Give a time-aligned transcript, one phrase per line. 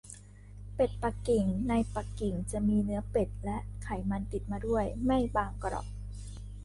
[0.75, 5.87] เป็ดปักกิ่งในปักกิ่งจะมีเนื้อเป็ดและไขมันติดมาด้วย ไม่บางกรอบ